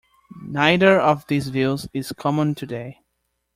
[0.47, 3.03] Neither of these views is common today.